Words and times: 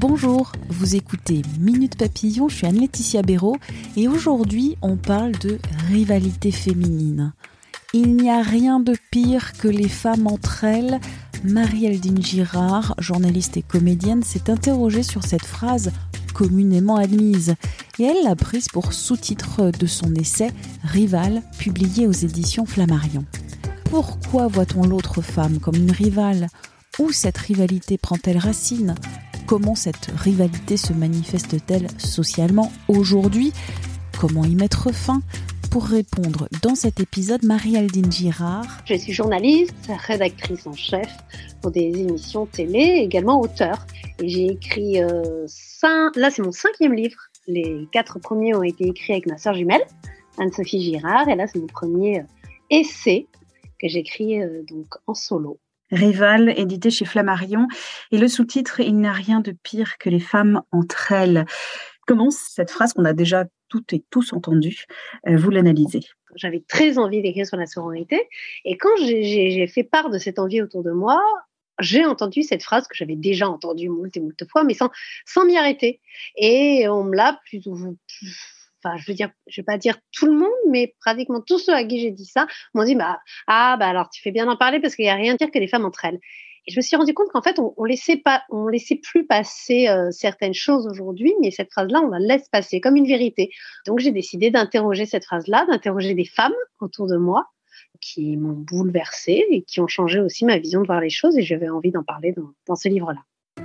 Bonjour, 0.00 0.52
vous 0.68 0.94
écoutez 0.94 1.42
Minute 1.58 1.96
Papillon, 1.96 2.48
je 2.48 2.54
suis 2.54 2.66
Anne-Laetitia 2.68 3.22
Béraud 3.22 3.56
et 3.96 4.06
aujourd'hui 4.06 4.76
on 4.80 4.96
parle 4.96 5.32
de 5.32 5.58
rivalité 5.88 6.52
féminine. 6.52 7.32
Il 7.92 8.14
n'y 8.14 8.30
a 8.30 8.40
rien 8.40 8.78
de 8.78 8.94
pire 9.10 9.54
que 9.54 9.66
les 9.66 9.88
femmes 9.88 10.28
entre 10.28 10.62
elles. 10.62 11.00
Marie-Aldine 11.42 12.22
Girard, 12.22 12.94
journaliste 12.98 13.56
et 13.56 13.62
comédienne, 13.62 14.22
s'est 14.22 14.50
interrogée 14.50 15.02
sur 15.02 15.24
cette 15.24 15.44
phrase 15.44 15.90
communément 16.32 16.94
admise 16.94 17.56
et 17.98 18.04
elle 18.04 18.22
l'a 18.22 18.36
prise 18.36 18.68
pour 18.68 18.92
sous-titre 18.92 19.72
de 19.76 19.86
son 19.86 20.14
essai 20.14 20.52
Rival, 20.84 21.42
publié 21.58 22.06
aux 22.06 22.12
éditions 22.12 22.66
Flammarion. 22.66 23.24
Pourquoi 23.90 24.46
voit-on 24.46 24.86
l'autre 24.86 25.22
femme 25.22 25.58
comme 25.58 25.74
une 25.74 25.90
rivale? 25.90 26.46
Où 27.00 27.10
cette 27.10 27.38
rivalité 27.38 27.98
prend-elle 27.98 28.38
racine? 28.38 28.94
Comment 29.48 29.74
cette 29.74 30.10
rivalité 30.14 30.76
se 30.76 30.92
manifeste-t-elle 30.92 31.86
socialement 31.98 32.70
aujourd'hui? 32.86 33.54
Comment 34.20 34.44
y 34.44 34.54
mettre 34.54 34.92
fin? 34.92 35.22
Pour 35.70 35.86
répondre 35.86 36.48
dans 36.62 36.74
cet 36.74 37.00
épisode, 37.00 37.42
Marie-Aldine 37.44 38.12
Girard. 38.12 38.66
Je 38.84 38.92
suis 38.92 39.14
journaliste, 39.14 39.90
rédactrice 40.06 40.66
en 40.66 40.74
chef 40.74 41.08
pour 41.62 41.70
des 41.70 41.80
émissions 41.80 42.44
télé, 42.44 43.00
également 43.02 43.40
auteur. 43.40 43.86
Et 44.22 44.28
j'ai 44.28 44.48
écrit 44.48 45.02
euh, 45.02 45.46
là 46.14 46.30
c'est 46.30 46.42
mon 46.42 46.52
cinquième 46.52 46.92
livre. 46.92 47.18
Les 47.46 47.88
quatre 47.90 48.18
premiers 48.18 48.54
ont 48.54 48.62
été 48.62 48.86
écrits 48.86 49.14
avec 49.14 49.26
ma 49.26 49.38
sœur 49.38 49.54
jumelle, 49.54 49.86
Anne-Sophie 50.36 50.82
Girard, 50.82 51.26
et 51.26 51.36
là 51.36 51.46
c'est 51.46 51.58
mon 51.58 51.68
premier 51.68 52.18
euh, 52.18 52.24
essai 52.68 53.28
que 53.80 53.88
j'écris 53.88 54.42
euh, 54.42 54.62
donc 54.68 54.88
en 55.06 55.14
solo. 55.14 55.58
Rival, 55.90 56.52
édité 56.56 56.90
chez 56.90 57.04
Flammarion. 57.04 57.68
Et 58.10 58.18
le 58.18 58.28
sous-titre, 58.28 58.80
Il 58.80 58.96
n'y 58.96 59.08
a 59.08 59.12
rien 59.12 59.40
de 59.40 59.52
pire 59.62 59.98
que 59.98 60.10
les 60.10 60.20
femmes 60.20 60.62
entre 60.72 61.12
elles. 61.12 61.46
Comment 62.06 62.30
cette 62.30 62.70
phrase 62.70 62.92
qu'on 62.92 63.04
a 63.04 63.12
déjà 63.12 63.44
toutes 63.68 63.92
et 63.92 64.02
tous 64.10 64.32
entendue, 64.32 64.86
euh, 65.26 65.36
vous 65.36 65.50
l'analysez? 65.50 66.00
J'avais 66.34 66.64
très 66.66 66.98
envie 66.98 67.20
d'écrire 67.20 67.46
sur 67.46 67.56
la 67.56 67.66
sororité. 67.66 68.28
Et 68.64 68.76
quand 68.78 68.96
j'ai 68.98 69.66
fait 69.66 69.84
part 69.84 70.10
de 70.10 70.18
cette 70.18 70.38
envie 70.38 70.62
autour 70.62 70.82
de 70.82 70.90
moi, 70.90 71.20
j'ai 71.80 72.04
entendu 72.04 72.42
cette 72.42 72.62
phrase 72.62 72.88
que 72.88 72.96
j'avais 72.96 73.16
déjà 73.16 73.48
entendue 73.48 73.88
moult 73.88 74.16
et 74.16 74.20
moult 74.20 74.42
fois, 74.50 74.64
mais 74.64 74.74
sans, 74.74 74.90
sans 75.26 75.44
m'y 75.44 75.56
arrêter. 75.56 76.00
Et 76.36 76.88
on 76.88 77.04
me 77.04 77.14
l'a 77.14 77.38
plutôt, 77.44 77.76
enfin, 78.82 78.96
je 78.96 79.10
veux 79.10 79.14
dire, 79.14 79.30
je 79.46 79.60
vais 79.60 79.64
pas 79.64 79.78
dire 79.78 79.96
tout 80.12 80.26
le 80.26 80.34
monde, 80.34 80.48
mais 80.68 80.94
pratiquement 81.00 81.40
tous 81.40 81.58
ceux 81.58 81.74
à 81.74 81.84
qui 81.84 82.00
j'ai 82.00 82.10
dit 82.10 82.26
ça 82.26 82.46
m'ont 82.74 82.84
dit, 82.84 82.94
bah, 82.94 83.18
ah, 83.46 83.76
bah, 83.78 83.86
alors 83.86 84.08
tu 84.10 84.22
fais 84.22 84.30
bien 84.30 84.46
d'en 84.46 84.56
parler 84.56 84.80
parce 84.80 84.94
qu'il 84.94 85.04
n'y 85.04 85.10
a 85.10 85.14
rien 85.14 85.32
de 85.32 85.38
pire 85.38 85.50
que 85.50 85.58
les 85.58 85.68
femmes 85.68 85.84
entre 85.84 86.04
elles. 86.04 86.18
Et 86.66 86.70
je 86.70 86.76
me 86.76 86.82
suis 86.82 86.96
rendu 86.96 87.14
compte 87.14 87.28
qu'en 87.32 87.40
fait, 87.40 87.58
on, 87.58 87.72
on 87.78 87.84
laissait 87.84 88.18
pas, 88.18 88.42
on 88.50 88.68
laissait 88.68 88.96
plus 88.96 89.26
passer 89.26 89.88
euh, 89.88 90.10
certaines 90.10 90.52
choses 90.52 90.86
aujourd'hui, 90.86 91.32
mais 91.40 91.50
cette 91.50 91.72
phrase-là, 91.72 92.00
on 92.02 92.08
la 92.08 92.18
laisse 92.18 92.46
passer 92.50 92.80
comme 92.80 92.96
une 92.96 93.06
vérité. 93.06 93.50
Donc, 93.86 94.00
j'ai 94.00 94.12
décidé 94.12 94.50
d'interroger 94.50 95.06
cette 95.06 95.24
phrase-là, 95.24 95.64
d'interroger 95.66 96.12
des 96.14 96.26
femmes 96.26 96.52
autour 96.80 97.06
de 97.06 97.16
moi 97.16 97.46
qui 98.02 98.36
m'ont 98.36 98.52
bouleversée 98.52 99.46
et 99.50 99.62
qui 99.62 99.80
ont 99.80 99.88
changé 99.88 100.20
aussi 100.20 100.44
ma 100.44 100.58
vision 100.58 100.82
de 100.82 100.86
voir 100.86 101.00
les 101.00 101.08
choses. 101.08 101.38
Et 101.38 101.42
j'avais 101.42 101.70
envie 101.70 101.90
d'en 101.90 102.04
parler 102.04 102.32
dans, 102.32 102.50
dans 102.66 102.76
ce 102.76 102.88
livre-là. 102.90 103.20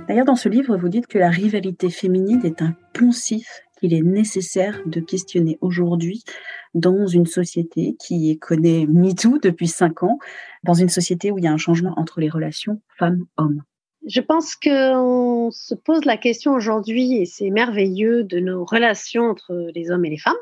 D'ailleurs, 0.08 0.24
dans 0.24 0.34
ce 0.34 0.48
livre, 0.48 0.76
vous 0.78 0.88
dites 0.88 1.06
que 1.06 1.18
la 1.18 1.28
rivalité 1.28 1.90
féminine 1.90 2.40
est 2.44 2.62
un 2.62 2.74
poncif 2.94 3.60
qu'il 3.84 3.92
est 3.92 4.02
nécessaire 4.02 4.80
de 4.86 4.98
questionner 4.98 5.58
aujourd'hui 5.60 6.24
dans 6.72 7.06
une 7.06 7.26
société 7.26 7.96
qui 8.00 8.38
connaît 8.38 8.86
MeToo 8.86 9.38
depuis 9.38 9.68
cinq 9.68 10.02
ans, 10.02 10.18
dans 10.62 10.72
une 10.72 10.88
société 10.88 11.30
où 11.30 11.36
il 11.36 11.44
y 11.44 11.46
a 11.46 11.52
un 11.52 11.58
changement 11.58 11.92
entre 11.98 12.20
les 12.20 12.30
relations 12.30 12.80
femmes-hommes. 12.98 13.62
Je 14.06 14.22
pense 14.22 14.56
qu'on 14.56 15.50
se 15.52 15.74
pose 15.74 16.06
la 16.06 16.16
question 16.16 16.52
aujourd'hui, 16.52 17.18
et 17.18 17.26
c'est 17.26 17.50
merveilleux, 17.50 18.24
de 18.24 18.38
nos 18.38 18.64
relations 18.64 19.24
entre 19.24 19.70
les 19.74 19.90
hommes 19.90 20.06
et 20.06 20.10
les 20.10 20.18
femmes, 20.18 20.32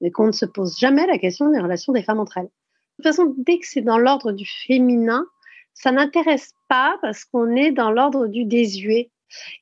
mais 0.00 0.12
qu'on 0.12 0.28
ne 0.28 0.32
se 0.32 0.46
pose 0.46 0.78
jamais 0.78 1.08
la 1.08 1.18
question 1.18 1.50
des 1.50 1.58
relations 1.58 1.92
des 1.92 2.04
femmes 2.04 2.20
entre 2.20 2.38
elles. 2.38 2.44
De 2.44 3.02
toute 3.02 3.04
façon, 3.04 3.34
dès 3.36 3.58
que 3.58 3.66
c'est 3.66 3.82
dans 3.82 3.98
l'ordre 3.98 4.30
du 4.30 4.46
féminin, 4.66 5.26
ça 5.74 5.90
n'intéresse 5.90 6.52
pas 6.68 6.98
parce 7.02 7.24
qu'on 7.24 7.56
est 7.56 7.72
dans 7.72 7.90
l'ordre 7.90 8.28
du 8.28 8.44
désuet. 8.44 9.10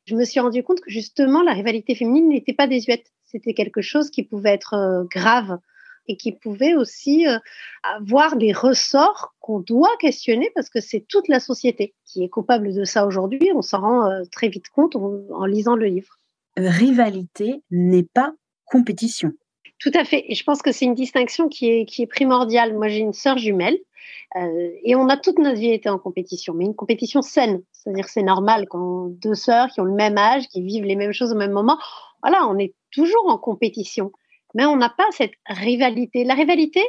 Je 0.05 0.15
me 0.15 0.25
suis 0.25 0.41
rendu 0.41 0.63
compte 0.63 0.81
que 0.81 0.91
justement, 0.91 1.43
la 1.43 1.55
rivalité 1.55 1.95
féminine 1.95 2.29
n'était 2.29 2.53
pas 2.53 2.67
désuète. 2.67 3.14
C'était 3.35 3.53
quelque 3.53 3.83
chose 3.83 4.11
qui 4.11 4.23
pouvait 4.23 4.53
être 4.53 4.75
euh, 4.75 5.03
grave 5.11 5.59
et 6.07 6.17
qui 6.17 6.31
pouvait 6.31 6.77
aussi 6.77 7.27
euh, 7.27 7.39
avoir 7.83 8.37
des 8.37 8.53
ressorts 8.53 9.35
qu'on 9.41 9.59
doit 9.59 9.97
questionner 9.99 10.53
parce 10.55 10.71
que 10.71 10.79
c'est 10.81 11.05
toute 11.09 11.27
la 11.27 11.41
société 11.41 11.95
qui 12.05 12.23
est 12.23 12.29
coupable 12.29 12.73
de 12.73 12.85
ça 12.85 13.07
aujourd'hui. 13.07 13.51
On 13.53 13.63
s'en 13.63 13.81
rend 13.81 14.09
euh, 14.09 14.23
très 14.31 14.49
vite 14.49 14.69
compte 14.69 14.95
en 14.95 15.47
lisant 15.47 15.75
le 15.75 15.87
livre. 15.87 16.21
Rivalité 16.57 17.61
n'est 17.73 18.07
pas 18.15 18.33
compétition. 18.67 19.33
Tout 19.81 19.91
à 19.95 20.05
fait. 20.05 20.25
Et 20.29 20.37
je 20.37 20.45
pense 20.45 20.63
que 20.63 20.71
c'est 20.71 20.85
une 20.85 20.95
distinction 20.95 21.49
qui 21.49 21.69
est, 21.69 21.87
qui 21.87 22.03
est 22.03 22.07
primordiale. 22.07 22.75
Moi, 22.75 22.87
j'ai 22.87 23.01
une 23.01 23.13
sœur 23.13 23.37
jumelle 23.39 23.79
euh, 24.37 24.71
et 24.85 24.95
on 24.95 25.09
a 25.09 25.17
toute 25.17 25.41
notre 25.41 25.59
vie 25.59 25.73
été 25.73 25.89
en 25.89 25.99
compétition, 25.99 26.55
mais 26.55 26.65
une 26.65 26.77
compétition 26.77 27.23
saine. 27.23 27.63
C'est-à-dire 27.73 28.09
c'est 28.09 28.23
normal 28.23 28.67
quand 28.69 29.09
deux 29.09 29.35
sœurs 29.35 29.69
qui 29.69 29.81
ont 29.81 29.85
le 29.85 29.95
même 29.95 30.19
âge, 30.19 30.47
qui 30.49 30.63
vivent 30.63 30.85
les 30.85 30.97
mêmes 30.97 31.13
choses 31.13 31.33
au 31.33 31.37
même 31.37 31.53
moment, 31.53 31.79
voilà, 32.23 32.47
on 32.49 32.59
est 32.59 32.75
toujours 32.95 33.27
en 33.29 33.39
compétition. 33.39 34.13
Mais 34.55 34.65
on 34.67 34.77
n'a 34.77 34.89
pas 34.89 35.07
cette 35.11 35.35
rivalité. 35.47 36.25
La 36.25 36.35
rivalité 36.35 36.81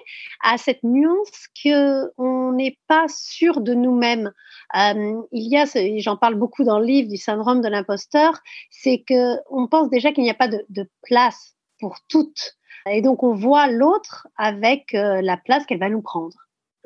a 0.44 0.58
cette 0.58 0.84
nuance 0.84 1.48
que 1.64 2.12
on 2.18 2.54
n'est 2.54 2.78
pas 2.88 3.08
sûr 3.08 3.60
de 3.62 3.74
nous-mêmes. 3.74 4.32
Euh, 4.76 5.22
il 5.32 5.52
y 5.52 5.58
a, 5.58 5.66
j'en 5.98 6.16
parle 6.16 6.36
beaucoup 6.36 6.64
dans 6.64 6.80
le 6.80 6.86
livre 6.86 7.10
du 7.10 7.18
syndrome 7.18 7.62
de 7.62 7.68
l'imposteur, 7.68 8.40
c'est 8.70 9.04
que 9.08 9.38
on 9.50 9.68
pense 9.68 9.90
déjà 9.90 10.12
qu'il 10.12 10.24
n'y 10.24 10.30
a 10.30 10.36
pas 10.36 10.48
de, 10.48 10.90
place 11.02 11.56
pour 11.80 11.98
toutes. 12.08 12.56
Et 12.88 13.02
donc, 13.02 13.24
on 13.24 13.34
voit 13.34 13.68
l'autre 13.68 14.28
avec 14.38 14.94
euh, 14.94 15.22
la 15.22 15.38
place 15.38 15.66
qu'elle 15.66 15.80
va 15.80 15.90
nous 15.90 16.04
prendre. 16.04 16.38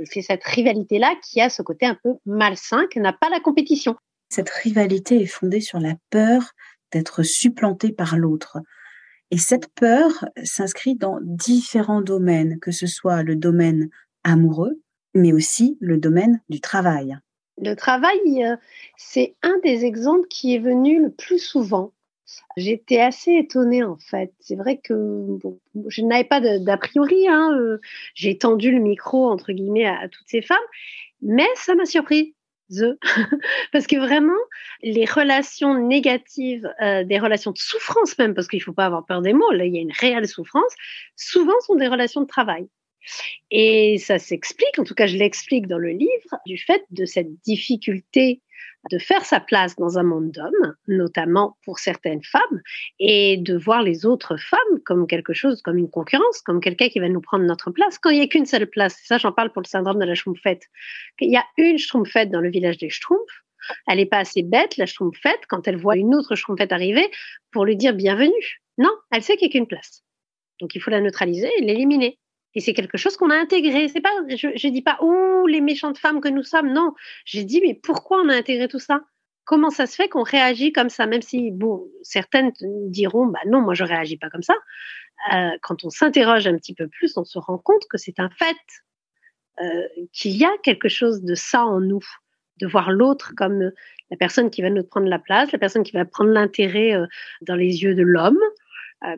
C'est 0.06 0.22
cette 0.22 0.44
rivalité-là 0.46 1.13
qui 1.22 1.41
a 1.41 1.50
ce 1.50 1.62
côté 1.62 1.85
un 1.85 1.97
peu 2.02 2.16
malsain, 2.25 2.88
qui 2.88 3.02
n'a 3.02 3.12
pas 3.12 3.29
la 3.29 3.41
compétition. 3.41 3.97
Cette 4.29 4.50
rivalité 4.50 5.22
est 5.22 5.25
fondée 5.25 5.59
sur 5.59 5.79
la 5.79 5.96
peur 6.09 6.53
d'être 6.94 7.24
supplanté 7.24 7.91
par 7.91 8.16
l'autre. 8.16 8.59
Et 9.31 9.38
cette 9.38 9.67
peur 9.75 10.09
s'inscrit 10.44 10.95
dans 10.95 11.19
différents 11.22 12.01
domaines, 12.01 12.59
que 12.59 12.72
ce 12.72 12.88
soit 12.88 13.23
le 13.23 13.35
domaine 13.35 13.90
amoureux, 14.23 14.81
mais 15.13 15.34
aussi 15.34 15.78
le 15.79 15.97
domaine 15.97 16.41
du 16.50 16.62
travail. 16.62 17.17
Le 17.62 17.75
travail, 17.75 18.44
euh, 18.44 18.56
c'est 18.97 19.35
un 19.44 19.57
des 19.63 19.85
exemples 19.85 20.28
qui 20.29 20.56
est 20.56 20.59
venu 20.59 21.01
le 21.01 21.12
plus 21.12 21.40
souvent. 21.40 21.91
J'étais 22.57 23.00
assez 23.00 23.34
étonnée 23.34 23.84
en 23.84 23.97
fait. 23.97 24.31
C'est 24.40 24.56
vrai 24.56 24.78
que 24.78 25.25
je 25.88 26.01
n'avais 26.03 26.23
pas 26.23 26.40
d'a 26.40 26.78
priori. 26.78 27.28
Hein, 27.28 27.56
euh, 27.57 27.79
J'ai 28.13 28.38
tendu 28.38 28.72
le 28.72 28.79
micro 28.79 29.29
entre 29.29 29.51
guillemets 29.51 29.88
à 29.88 30.07
toutes 30.09 30.28
ces 30.28 30.41
femmes, 30.41 30.57
mais 31.22 31.47
ça 31.56 31.75
m'a 31.75 31.85
surpris. 31.85 32.35
parce 33.72 33.88
que 33.88 33.97
vraiment, 33.97 34.38
les 34.84 35.05
relations 35.05 35.76
négatives, 35.76 36.72
euh, 36.82 37.03
des 37.03 37.20
relations 37.20 37.52
de 37.52 37.58
souffrance 37.58 38.17
même, 38.17 38.34
parce 38.34 38.47
qu'il 38.47 38.59
ne 38.59 38.64
faut 38.64 38.73
pas 38.73 38.85
avoir 38.85 39.05
peur 39.05 39.22
des 39.22 39.34
mots, 39.34 39.52
là 39.52 39.66
il 39.66 39.76
y 39.76 39.78
a 39.78 39.82
une 39.82 39.91
réelle 39.91 40.28
souffrance, 40.28 40.73
souvent 41.16 41.59
sont 41.66 41.76
des 41.76 41.88
relations 41.88 42.22
de 42.22 42.28
travail. 42.28 42.67
Et 43.51 43.97
ça 43.97 44.19
s'explique, 44.19 44.78
en 44.78 44.84
tout 44.84 44.96
cas 44.96 45.07
je 45.07 45.17
l'explique 45.17 45.67
dans 45.67 45.78
le 45.78 45.90
livre, 45.90 46.37
du 46.46 46.57
fait 46.57 46.84
de 46.91 47.05
cette 47.05 47.31
difficulté 47.41 48.41
de 48.91 48.97
faire 48.97 49.25
sa 49.25 49.40
place 49.40 49.75
dans 49.75 49.97
un 49.97 50.03
monde 50.03 50.31
d'hommes, 50.31 50.75
notamment 50.87 51.57
pour 51.63 51.79
certaines 51.79 52.23
femmes, 52.23 52.61
et 52.99 53.37
de 53.37 53.57
voir 53.57 53.84
les 53.84 54.05
autres 54.05 54.37
femmes 54.37 54.79
comme 54.85 55.07
quelque 55.07 55.34
chose, 55.34 55.61
comme 55.61 55.78
une 55.78 55.90
concurrence, 55.90 56.41
comme 56.41 56.61
quelqu'un 56.61 56.90
qui 56.90 56.99
va 56.99 57.09
nous 57.09 57.22
prendre 57.22 57.46
notre 57.46 57.72
place, 57.72 57.97
quand 57.99 58.09
il 58.09 58.19
n'y 58.19 58.23
a 58.23 58.28
qu'une 58.28 58.46
seule 58.46 58.67
place. 58.67 58.97
Ça, 59.03 59.17
j'en 59.17 59.31
parle 59.31 59.52
pour 59.52 59.61
le 59.61 59.67
syndrome 59.67 59.99
de 59.99 60.05
la 60.05 60.16
schtroumpfette. 60.16 60.63
Il 61.19 61.31
y 61.31 61.37
a 61.37 61.45
une 61.57 61.78
schtroumpfette 61.78 62.31
dans 62.31 62.41
le 62.41 62.49
village 62.49 62.78
des 62.78 62.90
schtroumpfs. 62.90 63.43
Elle 63.87 63.97
n'est 63.97 64.05
pas 64.05 64.19
assez 64.19 64.41
bête, 64.41 64.78
la 64.78 64.85
schtroumpfette, 64.85 65.41
quand 65.49 65.67
elle 65.67 65.78
voit 65.78 65.97
une 65.97 66.16
autre 66.16 66.35
schtroumpfette 66.35 66.72
arriver, 66.72 67.09
pour 67.52 67.66
lui 67.66 67.75
dire 67.75 67.93
bienvenue. 67.93 68.61
Non, 68.78 68.91
elle 69.11 69.22
sait 69.22 69.35
qu'il 69.35 69.49
n'y 69.49 69.52
a 69.52 69.59
qu'une 69.59 69.67
place. 69.67 70.03
Donc 70.61 70.75
il 70.75 70.81
faut 70.81 70.90
la 70.90 71.02
neutraliser 71.02 71.49
et 71.57 71.61
l'éliminer. 71.61 72.17
Et 72.55 72.61
c'est 72.61 72.73
quelque 72.73 72.97
chose 72.97 73.16
qu'on 73.16 73.29
a 73.29 73.35
intégré. 73.35 73.87
C'est 73.90 74.01
pas, 74.01 74.13
je, 74.28 74.47
ne 74.47 74.72
dis 74.72 74.81
pas, 74.81 74.97
ouh, 75.01 75.46
les 75.47 75.61
méchantes 75.61 75.97
femmes 75.97 76.22
que 76.22 76.29
nous 76.29 76.43
sommes. 76.43 76.72
Non, 76.73 76.93
j'ai 77.25 77.43
dit, 77.43 77.61
mais 77.61 77.73
pourquoi 77.75 78.22
on 78.23 78.29
a 78.29 78.35
intégré 78.35 78.67
tout 78.67 78.79
ça? 78.79 79.03
Comment 79.46 79.69
ça 79.69 79.87
se 79.87 79.96
fait 79.96 80.09
qu'on 80.09 80.23
réagit 80.23 80.72
comme 80.72 80.90
ça? 80.90 81.05
Même 81.05 81.22
si, 81.22 81.51
bon, 81.51 81.87
certaines 82.03 82.51
diront, 82.61 83.28
bah 83.28 83.40
non, 83.47 83.61
moi 83.61 83.73
je 83.73 83.84
réagis 83.84 84.17
pas 84.17 84.29
comme 84.29 84.43
ça. 84.43 84.55
Euh, 85.34 85.57
quand 85.61 85.84
on 85.84 85.90
s'interroge 85.90 86.47
un 86.47 86.55
petit 86.57 86.73
peu 86.73 86.87
plus, 86.87 87.17
on 87.17 87.23
se 87.23 87.40
rend 87.40 87.57
compte 87.57 87.84
que 87.90 87.97
c'est 87.97 88.19
un 88.19 88.29
fait, 88.29 88.57
euh, 89.61 89.87
qu'il 90.13 90.37
y 90.37 90.45
a 90.45 90.52
quelque 90.63 90.87
chose 90.87 91.23
de 91.23 91.35
ça 91.35 91.66
en 91.66 91.79
nous, 91.79 92.03
de 92.57 92.67
voir 92.67 92.91
l'autre 92.91 93.34
comme 93.35 93.72
la 94.11 94.17
personne 94.17 94.49
qui 94.49 94.61
va 94.61 94.69
nous 94.69 94.84
prendre 94.84 95.07
la 95.07 95.19
place, 95.19 95.52
la 95.52 95.59
personne 95.59 95.84
qui 95.84 95.91
va 95.91 96.05
prendre 96.05 96.31
l'intérêt 96.31 96.93
euh, 96.93 97.05
dans 97.41 97.55
les 97.55 97.84
yeux 97.84 97.95
de 97.95 98.03
l'homme, 98.03 98.40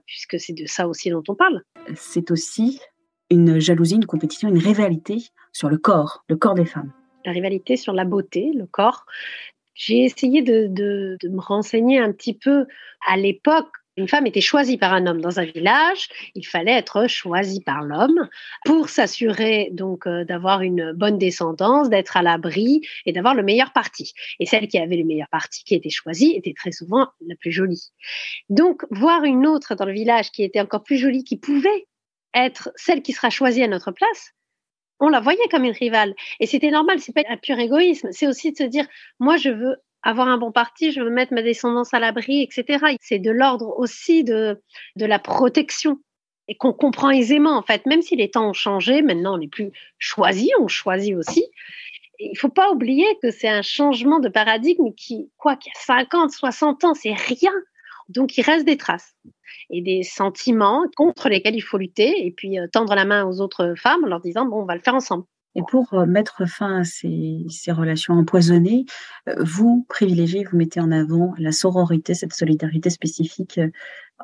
puisque 0.06 0.40
c'est 0.40 0.54
de 0.54 0.68
ça 0.68 0.88
aussi 0.88 1.10
dont 1.10 1.24
on 1.28 1.34
parle. 1.34 1.64
C'est 1.96 2.30
aussi 2.30 2.80
une 3.32 3.60
jalousie, 3.60 3.96
une 3.96 4.06
compétition, 4.06 4.50
une 4.50 4.58
rivalité 4.58 5.18
sur 5.54 5.70
le 5.70 5.78
corps, 5.78 6.24
le 6.28 6.36
corps 6.36 6.54
des 6.54 6.66
femmes. 6.66 6.92
La 7.26 7.32
rivalité 7.32 7.78
sur 7.78 7.94
la 7.94 8.04
beauté, 8.04 8.52
le 8.54 8.66
corps. 8.66 9.06
J'ai 9.74 10.04
essayé 10.04 10.42
de, 10.42 10.68
me 11.24 11.40
renseigner 11.40 11.98
un 12.00 12.12
petit 12.12 12.34
peu 12.34 12.66
à 13.08 13.18
l'époque. 13.18 13.70
Une 13.98 14.08
femme 14.08 14.26
était 14.26 14.42
choisie 14.42 14.78
par 14.78 14.94
un 14.94 15.06
homme 15.06 15.22
dans 15.22 15.40
un 15.40 15.44
village, 15.44 16.08
il 16.34 16.48
fallait 16.48 16.72
être 16.72 17.08
choisi 17.08 17.62
par 17.62 17.84
l'homme 17.84 18.30
pour 18.66 18.88
s'assurer 18.88 19.70
donc 19.74 20.08
euh, 20.08 20.24
d'avoir 20.24 20.62
une 20.62 20.94
bonne 20.94 21.18
descendance, 21.18 21.90
d'être 21.90 22.16
à 22.16 22.22
l'abri 22.22 22.82
et 23.06 23.12
d'avoir 23.12 23.36
le 23.36 23.44
meilleur 23.44 23.74
parti. 23.74 24.14
Et 24.40 24.46
celle 24.46 24.70
qui 24.70 24.78
avait 24.78 24.96
le 24.96 25.04
meilleur 25.04 25.28
parti, 25.30 25.66
qui 25.66 25.76
était 25.76 25.90
choisie, 25.90 26.34
était 26.36 26.54
très 26.54 26.72
souvent 26.72 27.10
la 27.28 27.36
plus 27.36 27.52
jolie. 27.52 27.92
Donc 28.50 28.86
voir 28.92 29.26
une 29.26 29.46
autre 29.46 29.76
dans 29.76 29.86
le 29.86 29.94
village 29.94 30.32
qui 30.32 30.44
était 30.44 30.62
encore 30.62 30.84
plus 30.84 30.98
jolie, 30.98 31.26
qui 31.26 31.38
pouvait 31.38 31.88
être 32.34 32.72
celle 32.76 33.02
qui 33.02 33.14
sera 33.14 33.30
choisie 33.30 33.64
à 33.64 33.68
notre 33.68 33.92
place, 33.92 34.34
on 35.00 35.10
la 35.10 35.20
voyait 35.20 35.48
comme 35.50 35.66
une 35.66 35.72
rivale. 35.72 36.14
Et 36.40 36.46
c'était 36.46 36.72
normal, 36.72 37.00
c'est 37.00 37.14
pas 37.14 37.24
un 37.28 37.38
pur 37.38 37.60
égoïsme, 37.60 38.10
c'est 38.12 38.28
aussi 38.28 38.52
de 38.52 38.58
se 38.58 38.64
dire, 38.64 38.86
moi 39.20 39.38
je 39.38 39.50
veux 39.50 39.78
avoir 40.04 40.28
un 40.28 40.38
bon 40.38 40.52
parti, 40.52 40.92
je 40.92 41.02
veux 41.02 41.10
mettre 41.10 41.34
ma 41.34 41.42
descendance 41.42 41.94
à 41.94 42.00
l'abri, 42.00 42.42
etc. 42.42 42.96
C'est 43.02 43.20
de 43.20 43.32
l'ordre 43.32 43.78
aussi 43.78 44.24
de, 44.24 44.62
de 44.96 45.06
la 45.06 45.20
protection 45.20 46.00
et 46.48 46.56
qu'on 46.56 46.74
comprend 46.74 47.10
aisément 47.10 47.58
en 47.58 47.62
fait, 47.62 47.86
même 47.86 48.02
si 48.02 48.16
les 48.16 48.30
temps 48.30 48.50
ont 48.50 48.54
changé, 48.54 49.02
maintenant 49.02 49.36
on 49.36 49.38
n'est 49.38 49.48
plus 49.48 49.72
choisi, 49.98 50.52
on 50.60 50.68
choisit 50.68 51.16
aussi. 51.16 51.46
Il 52.20 52.38
faut 52.38 52.50
pas 52.50 52.72
oublier 52.72 53.08
que 53.22 53.32
c'est 53.32 53.50
un 53.50 53.64
changement 53.64 54.20
de 54.20 54.30
paradigme 54.30 54.94
qui, 54.96 55.32
quoi, 55.38 55.56
qu'il 55.56 55.72
y 55.72 55.78
a 55.78 55.80
50, 55.80 56.32
60 56.32 56.84
ans, 56.84 56.94
c'est 56.94 57.14
rien. 57.14 57.54
Donc 58.10 58.38
il 58.38 58.44
reste 58.44 58.66
des 58.66 58.78
traces 58.78 59.16
et 59.70 59.82
des 59.82 60.04
sentiments 60.04 60.84
contre 60.96 61.30
lesquels 61.30 61.56
il 61.56 61.62
faut 61.62 61.78
lutter 61.78 62.26
et 62.26 62.32
puis 62.32 62.60
euh, 62.60 62.68
tendre 62.72 62.96
la 62.96 63.06
main 63.06 63.26
aux 63.26 63.42
autres 63.42 63.74
femmes 63.78 64.04
en 64.04 64.08
leur 64.08 64.22
disant 64.22 64.46
bon, 64.46 64.62
on 64.62 64.66
va 64.66 64.76
le 64.76 64.82
faire 64.82 64.96
ensemble. 64.96 65.24
Et 65.56 65.62
pour 65.70 65.94
euh, 65.94 66.06
mettre 66.06 66.48
fin 66.48 66.80
à 66.80 66.84
ces, 66.84 67.46
relations 67.68 68.14
empoisonnées, 68.14 68.86
euh, 69.28 69.36
vous 69.40 69.86
privilégiez, 69.90 70.46
vous 70.50 70.58
mettez 70.58 70.80
en 70.80 70.92
avant 70.92 71.34
la 71.38 71.52
sororité, 71.52 72.14
cette 72.14 72.34
solidarité 72.34 72.90
spécifique 72.90 73.60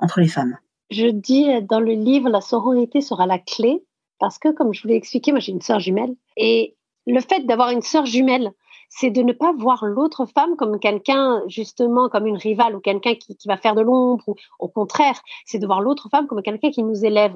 entre 0.02 0.22
les 0.22 0.28
femmes. 0.28 0.58
Je 0.90 1.08
dis 1.08 1.48
dans 1.64 1.82
le 1.82 1.92
livre, 1.94 2.30
la 2.30 2.40
sororité 2.40 3.02
sera 3.02 3.26
la 3.26 3.40
clé 3.40 3.84
parce 4.20 4.40
que, 4.40 4.54
comme 4.54 4.74
je 4.74 4.82
vous 4.82 4.88
l'ai 4.88 4.96
expliqué, 4.96 5.32
moi 5.32 5.42
j'ai 5.42 5.52
une 5.52 5.62
sœur 5.62 5.80
jumelle 5.80 6.16
et 6.38 6.78
le 7.06 7.20
fait 7.22 7.46
d'avoir 7.46 7.72
une 7.72 7.82
sœur 7.82 8.06
jumelle, 8.06 8.52
c'est 8.90 9.10
de 9.10 9.22
ne 9.22 9.34
pas 9.34 9.54
voir 9.54 9.86
l'autre 9.86 10.26
femme 10.26 10.56
comme 10.56 10.80
quelqu'un, 10.80 11.44
justement, 11.48 12.10
comme 12.10 12.26
une 12.26 12.38
rivale 12.38 12.76
ou 12.76 12.80
quelqu'un 12.80 13.16
qui, 13.16 13.38
va 13.46 13.58
faire 13.58 13.76
de 13.76 13.82
l'ombre, 13.82 14.24
ou 14.28 14.36
au 14.60 14.68
contraire, 14.68 15.22
c'est 15.46 15.60
de 15.60 15.66
voir 15.66 15.82
l'autre 15.82 16.10
femme 16.10 16.28
comme 16.28 16.42
quelqu'un 16.42 16.72
qui 16.72 16.84
nous 16.84 17.06
élève. 17.06 17.36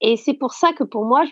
Et 0.00 0.16
c'est 0.16 0.34
pour 0.34 0.52
ça 0.52 0.72
que 0.72 0.84
pour 0.84 1.04
moi, 1.04 1.24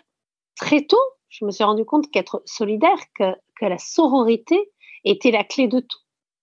très 0.56 0.82
tôt, 0.82 0.96
je 1.28 1.44
me 1.44 1.50
suis 1.50 1.64
rendu 1.64 1.84
compte 1.84 2.10
qu'être 2.10 2.42
solidaire, 2.44 2.98
que, 3.14 3.34
la 3.62 3.78
sororité 3.78 4.70
était 5.04 5.30
la 5.30 5.44
clé 5.44 5.68
de 5.68 5.80
tout. 5.80 5.98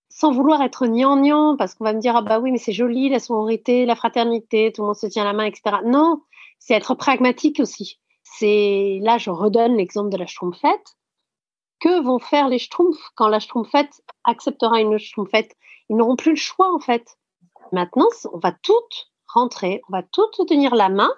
Sans 0.09 0.31
vouloir 0.31 0.61
être 0.61 0.88
gnangnan, 0.88 1.57
parce 1.57 1.75
qu'on 1.75 1.83
va 1.83 1.94
me 1.94 2.00
dire, 2.00 2.15
ah 2.15 2.21
bah 2.21 2.39
oui, 2.39 2.51
mais 2.51 2.57
c'est 2.57 2.73
joli, 2.73 3.09
la 3.09 3.19
sororité, 3.19 3.85
la 3.85 3.95
fraternité, 3.95 4.71
tout 4.71 4.81
le 4.81 4.88
monde 4.88 4.95
se 4.95 5.07
tient 5.07 5.23
la 5.23 5.33
main, 5.33 5.45
etc. 5.45 5.77
Non, 5.85 6.21
c'est 6.59 6.73
être 6.73 6.95
pragmatique 6.95 7.59
aussi. 7.59 8.00
C'est, 8.23 9.00
là, 9.01 9.17
je 9.17 9.29
redonne 9.29 9.75
l'exemple 9.75 10.09
de 10.09 10.17
la 10.17 10.25
Schtroumpfette 10.25 10.97
que 11.83 12.01
vont 12.01 12.19
faire 12.19 12.47
les 12.47 12.59
Schtroumpfs 12.59 13.12
quand 13.15 13.27
la 13.27 13.41
Schtroumpfette 13.41 14.01
acceptera 14.24 14.80
une 14.80 14.97
Schtroumpfette? 14.97 15.53
Ils 15.89 15.97
n'auront 15.97 16.15
plus 16.15 16.31
le 16.31 16.38
choix 16.38 16.74
en 16.74 16.80
fait. 16.80 17.18
Maintenant, 17.74 18.07
on 18.31 18.38
va 18.38 18.53
toutes 18.53 19.12
rentrer, 19.27 19.81
on 19.89 19.91
va 19.91 20.01
toutes 20.01 20.47
tenir 20.47 20.75
la 20.75 20.88
main 20.88 21.12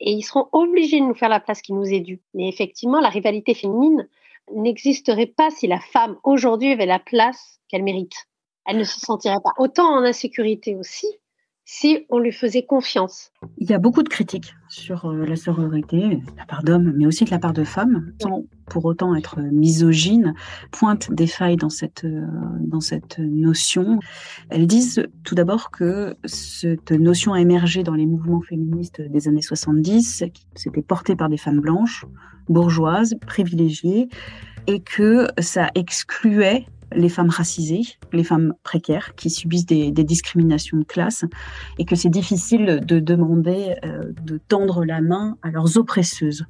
et 0.00 0.10
ils 0.10 0.22
seront 0.22 0.50
obligés 0.52 1.00
de 1.00 1.06
nous 1.06 1.14
faire 1.14 1.30
la 1.30 1.40
place 1.40 1.62
qui 1.62 1.72
nous 1.72 1.86
est 1.86 2.00
due. 2.00 2.20
Mais 2.34 2.46
effectivement, 2.46 3.00
la 3.00 3.08
rivalité 3.08 3.54
féminine 3.54 4.06
n'existerait 4.54 5.32
pas 5.34 5.48
si 5.50 5.66
la 5.66 5.80
femme 5.80 6.18
aujourd'hui 6.24 6.72
avait 6.72 6.84
la 6.84 6.98
place 6.98 7.60
qu'elle 7.68 7.82
mérite. 7.82 8.26
Elle 8.66 8.76
ne 8.76 8.84
se 8.84 9.00
sentirait 9.00 9.40
pas 9.42 9.54
autant 9.56 9.94
en 9.94 10.02
insécurité 10.02 10.76
aussi 10.76 11.06
si 11.64 12.06
on 12.10 12.18
lui 12.18 12.32
faisait 12.32 12.64
confiance. 12.64 13.30
Il 13.58 13.70
y 13.70 13.72
a 13.72 13.78
beaucoup 13.78 14.02
de 14.02 14.08
critiques 14.08 14.54
sur 14.68 15.06
euh, 15.06 15.24
la 15.24 15.36
sororité, 15.36 16.16
de 16.16 16.36
la 16.36 16.44
part 16.44 16.64
d'hommes, 16.64 16.92
mais 16.96 17.06
aussi 17.06 17.24
de 17.24 17.30
la 17.30 17.38
part 17.38 17.52
de 17.52 17.64
femmes, 17.64 18.12
sans 18.20 18.44
pour 18.66 18.84
autant 18.84 19.14
être 19.14 19.40
misogyne, 19.40 20.34
pointent 20.72 21.12
des 21.12 21.26
failles 21.26 21.56
dans 21.56 21.68
cette, 21.68 22.04
euh, 22.04 22.26
dans 22.60 22.80
cette 22.80 23.18
notion. 23.18 24.00
Elles 24.50 24.66
disent 24.66 25.06
tout 25.24 25.34
d'abord 25.34 25.70
que 25.70 26.16
cette 26.24 26.90
notion 26.90 27.32
a 27.32 27.40
émergé 27.40 27.84
dans 27.84 27.94
les 27.94 28.06
mouvements 28.06 28.40
féministes 28.40 29.00
des 29.00 29.28
années 29.28 29.42
70, 29.42 30.24
qui 30.34 30.46
s'était 30.56 30.82
portée 30.82 31.14
par 31.14 31.28
des 31.28 31.38
femmes 31.38 31.60
blanches, 31.60 32.06
bourgeoises, 32.48 33.14
privilégiées, 33.26 34.08
et 34.66 34.80
que 34.80 35.28
ça 35.38 35.70
excluait 35.74 36.66
les 36.94 37.08
femmes 37.08 37.30
racisées, 37.30 37.82
les 38.12 38.24
femmes 38.24 38.54
précaires 38.62 39.14
qui 39.14 39.30
subissent 39.30 39.66
des, 39.66 39.90
discriminations 39.92 40.78
de 40.78 40.84
classe 40.84 41.24
et 41.78 41.84
que 41.84 41.94
c'est 41.94 42.08
difficile 42.08 42.80
de 42.84 42.98
demander 42.98 43.76
euh, 43.84 44.12
de 44.22 44.38
tendre 44.48 44.84
la 44.84 45.00
main 45.00 45.36
à 45.42 45.50
leurs 45.50 45.78
oppresseuses. 45.78 46.44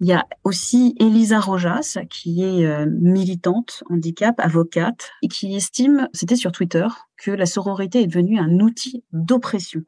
Il 0.00 0.06
y 0.06 0.12
a 0.12 0.26
aussi 0.44 0.94
Elisa 1.00 1.40
Rojas 1.40 1.98
qui 2.08 2.42
est 2.42 2.66
euh, 2.66 2.86
militante 2.90 3.82
handicap, 3.90 4.38
avocate 4.38 5.10
et 5.22 5.28
qui 5.28 5.54
estime, 5.56 6.08
c'était 6.12 6.36
sur 6.36 6.52
Twitter, 6.52 6.86
que 7.16 7.30
la 7.30 7.46
sororité 7.46 8.02
est 8.02 8.06
devenue 8.06 8.38
un 8.38 8.60
outil 8.60 9.04
d'oppression 9.12 9.82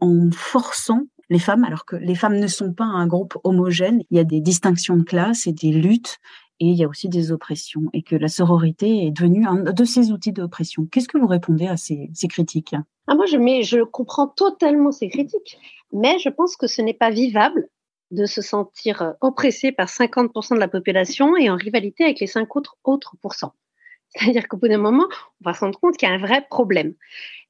en 0.00 0.30
forçant 0.32 1.02
les 1.30 1.38
femmes, 1.38 1.64
alors 1.64 1.86
que 1.86 1.96
les 1.96 2.14
femmes 2.14 2.38
ne 2.38 2.46
sont 2.46 2.72
pas 2.72 2.84
un 2.84 3.06
groupe 3.06 3.38
homogène. 3.42 4.02
Il 4.10 4.16
y 4.16 4.20
a 4.20 4.24
des 4.24 4.40
distinctions 4.40 4.96
de 4.96 5.02
classe 5.02 5.46
et 5.46 5.52
des 5.52 5.72
luttes 5.72 6.18
et 6.62 6.66
il 6.66 6.76
y 6.76 6.84
a 6.84 6.88
aussi 6.88 7.08
des 7.08 7.32
oppressions 7.32 7.90
et 7.92 8.02
que 8.02 8.14
la 8.14 8.28
sororité 8.28 9.04
est 9.04 9.10
devenue 9.10 9.44
un 9.44 9.56
de 9.56 9.84
ces 9.84 10.12
outils 10.12 10.30
d'oppression. 10.30 10.86
Qu'est-ce 10.86 11.08
que 11.08 11.18
vous 11.18 11.26
répondez 11.26 11.66
à 11.66 11.76
ces, 11.76 12.08
critiques? 12.28 12.76
Ah, 13.08 13.16
Moi, 13.16 13.26
je, 13.26 13.82
comprends 13.82 14.28
totalement 14.28 14.92
ces 14.92 15.08
critiques, 15.08 15.58
mais 15.92 16.20
je 16.20 16.28
pense 16.28 16.56
que 16.56 16.68
ce 16.68 16.80
n'est 16.80 16.94
pas 16.94 17.10
vivable 17.10 17.68
de 18.12 18.26
se 18.26 18.42
sentir 18.42 19.02
euh, 19.02 19.10
oppressé 19.20 19.72
par 19.72 19.88
50% 19.88 20.54
de 20.54 20.60
la 20.60 20.68
population 20.68 21.36
et 21.36 21.50
en 21.50 21.56
rivalité 21.56 22.04
avec 22.04 22.20
les 22.20 22.28
5 22.28 22.54
autres, 22.54 22.76
autres 22.84 23.16
pourcents. 23.20 23.54
C'est-à-dire 24.14 24.46
qu'au 24.46 24.56
bout 24.56 24.68
d'un 24.68 24.78
moment, 24.78 25.08
on 25.40 25.50
va 25.50 25.54
se 25.54 25.60
rendre 25.60 25.80
compte 25.80 25.96
qu'il 25.96 26.08
y 26.08 26.12
a 26.12 26.14
un 26.14 26.18
vrai 26.18 26.46
problème. 26.48 26.94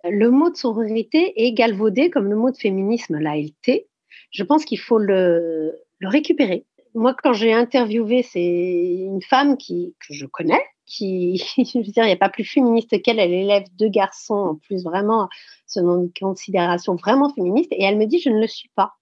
Le 0.05 0.31
mot 0.31 0.49
de 0.49 0.57
sororité 0.57 1.35
est 1.37 1.53
galvaudé 1.53 2.09
comme 2.09 2.31
le 2.31 2.37
mot 2.37 2.51
de 2.51 2.57
féminisme 2.57 3.19
l'a 3.19 3.37
été. 3.37 3.89
Je 4.31 4.43
pense 4.43 4.65
qu'il 4.65 4.79
faut 4.79 4.99
le 4.99 5.75
récupérer 6.01 6.65
moi, 6.95 7.15
quand 7.15 7.33
j'ai 7.33 7.53
interviewé, 7.53 8.23
c'est 8.23 8.41
une 8.41 9.23
femme 9.23 9.57
qui, 9.57 9.95
que 10.07 10.15
je 10.15 10.27
connais, 10.27 10.63
qui, 10.87 11.39
je 11.57 11.79
veux 11.79 11.85
dire, 11.85 12.05
il 12.05 12.09
n'y 12.09 12.13
a 12.13 12.17
pas 12.17 12.29
plus 12.29 12.45
féministe 12.45 13.01
qu'elle. 13.03 13.19
Elle 13.19 13.33
élève 13.33 13.65
deux 13.79 13.89
garçons, 13.89 14.35
en 14.35 14.55
plus, 14.57 14.85
vraiment, 14.85 15.29
selon 15.67 16.03
une 16.03 16.13
considération 16.13 16.95
vraiment 16.97 17.33
féministe. 17.33 17.73
Et 17.73 17.85
elle 17.85 17.97
me 17.97 18.07
dit, 18.07 18.19
je 18.21 18.31
ne 18.31 18.41
le 18.41 18.47
suis 18.47 18.71
pas. 18.75 18.95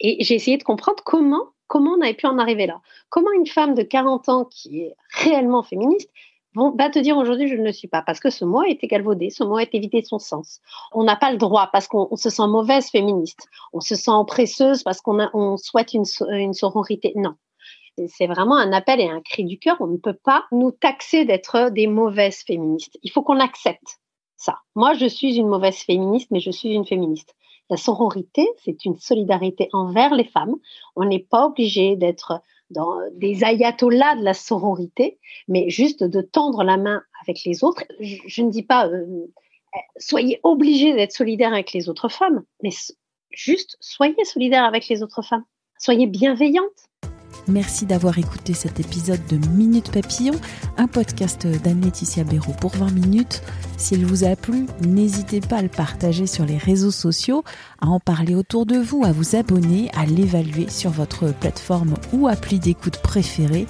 Et 0.00 0.22
j'ai 0.24 0.34
essayé 0.34 0.58
de 0.58 0.62
comprendre 0.62 1.02
comment, 1.04 1.52
comment 1.66 1.92
on 1.92 2.02
avait 2.02 2.14
pu 2.14 2.26
en 2.26 2.38
arriver 2.38 2.66
là. 2.66 2.80
Comment 3.08 3.32
une 3.32 3.46
femme 3.46 3.74
de 3.74 3.82
40 3.82 4.28
ans 4.28 4.44
qui 4.44 4.80
est 4.82 4.94
réellement 5.10 5.62
féministe 5.62 6.10
va 6.76 6.90
te 6.90 6.98
dire 6.98 7.16
aujourd'hui 7.16 7.48
je 7.48 7.54
ne 7.54 7.64
le 7.64 7.72
suis 7.72 7.88
pas 7.88 8.02
parce 8.02 8.20
que 8.20 8.30
ce 8.30 8.44
mot 8.44 8.62
est 8.62 8.84
galvaudé, 8.86 9.30
ce 9.30 9.44
mot 9.44 9.58
est 9.58 9.74
évité 9.74 10.00
de 10.00 10.06
son 10.06 10.18
sens. 10.18 10.60
On 10.92 11.04
n'a 11.04 11.16
pas 11.16 11.30
le 11.30 11.38
droit 11.38 11.68
parce 11.72 11.86
qu'on 11.86 12.14
se 12.16 12.30
sent 12.30 12.46
mauvaise 12.46 12.88
féministe, 12.90 13.46
on 13.72 13.80
se 13.80 13.94
sent 13.94 14.10
oppresseuse 14.10 14.82
parce 14.82 15.00
qu'on 15.00 15.28
on 15.34 15.56
souhaite 15.56 15.94
une, 15.94 16.04
une 16.30 16.54
sororité. 16.54 17.12
Non. 17.16 17.34
C'est 18.08 18.26
vraiment 18.26 18.56
un 18.56 18.72
appel 18.72 19.00
et 19.00 19.08
un 19.08 19.22
cri 19.22 19.44
du 19.44 19.58
cœur. 19.58 19.76
On 19.80 19.86
ne 19.86 19.96
peut 19.96 20.18
pas 20.22 20.44
nous 20.52 20.70
taxer 20.70 21.24
d'être 21.24 21.70
des 21.70 21.86
mauvaises 21.86 22.42
féministes. 22.46 22.98
Il 23.02 23.10
faut 23.10 23.22
qu'on 23.22 23.40
accepte 23.40 24.00
ça. 24.36 24.58
Moi, 24.74 24.92
je 24.94 25.06
suis 25.06 25.36
une 25.36 25.48
mauvaise 25.48 25.78
féministe, 25.78 26.28
mais 26.30 26.40
je 26.40 26.50
suis 26.50 26.74
une 26.74 26.84
féministe. 26.84 27.34
La 27.70 27.76
sororité, 27.76 28.46
c'est 28.64 28.84
une 28.84 28.98
solidarité 28.98 29.68
envers 29.72 30.14
les 30.14 30.24
femmes. 30.24 30.54
On 30.94 31.04
n'est 31.04 31.26
pas 31.30 31.46
obligé 31.46 31.96
d'être 31.96 32.40
dans 32.70 32.98
des 33.12 33.44
ayatollahs 33.44 34.16
de 34.16 34.24
la 34.24 34.34
sororité, 34.34 35.18
mais 35.48 35.70
juste 35.70 36.02
de 36.02 36.20
tendre 36.20 36.64
la 36.64 36.76
main 36.76 37.02
avec 37.22 37.44
les 37.44 37.64
autres. 37.64 37.84
Je, 38.00 38.42
ne 38.42 38.50
dis 38.50 38.62
pas 38.62 38.88
euh, 38.88 39.26
soyez 39.96 40.40
obligés 40.42 40.94
d'être 40.94 41.12
solidaires 41.12 41.52
avec 41.52 41.72
les 41.72 41.88
autres 41.88 42.08
femmes, 42.08 42.44
mais 42.62 42.70
juste 43.30 43.76
soyez 43.80 44.24
solidaires 44.24 44.64
avec 44.64 44.88
les 44.88 45.02
autres 45.02 45.22
femmes. 45.22 45.44
Soyez 45.78 46.06
bienveillante. 46.06 46.88
Merci 47.48 47.86
d'avoir 47.86 48.18
écouté 48.18 48.54
cet 48.54 48.80
épisode 48.80 49.20
de 49.28 49.36
Minute 49.48 49.90
Papillon, 49.90 50.34
un 50.76 50.88
podcast 50.88 51.46
d'Anne-Laetitia 51.46 52.24
Béraud 52.24 52.54
pour 52.60 52.74
20 52.76 52.90
minutes. 52.90 53.42
S'il 53.76 54.04
vous 54.04 54.24
a 54.24 54.34
plu, 54.36 54.66
n'hésitez 54.80 55.40
pas 55.40 55.58
à 55.58 55.62
le 55.62 55.68
partager 55.68 56.26
sur 56.26 56.44
les 56.44 56.58
réseaux 56.58 56.90
sociaux, 56.90 57.44
à 57.80 57.86
en 57.86 58.00
parler 58.00 58.34
autour 58.34 58.66
de 58.66 58.76
vous, 58.76 59.04
à 59.04 59.12
vous 59.12 59.36
abonner, 59.36 59.90
à 59.94 60.06
l'évaluer 60.06 60.68
sur 60.68 60.90
votre 60.90 61.32
plateforme 61.32 61.94
ou 62.12 62.28
appli 62.28 62.58
d'écoute 62.58 62.98
préférée. 62.98 63.66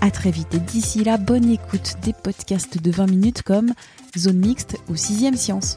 À 0.00 0.10
très 0.10 0.30
vite 0.30 0.54
et 0.54 0.58
d'ici 0.58 1.02
là, 1.04 1.16
bonne 1.16 1.50
écoute 1.50 1.96
des 2.02 2.12
podcasts 2.12 2.80
de 2.80 2.90
20 2.90 3.06
minutes 3.06 3.42
comme 3.42 3.72
Zone 4.16 4.38
Mixte 4.38 4.76
ou 4.88 4.96
Sixième 4.96 5.36
Science. 5.36 5.76